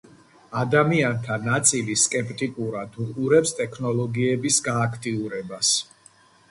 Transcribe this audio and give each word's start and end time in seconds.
ადამიანთა 0.61 1.37
ნაწილი 1.43 1.97
სკეპტიკურად 2.05 2.99
უყურებს 3.07 3.55
ტექნოლოგიების 3.61 4.61
გააქტიურებას 4.71 5.75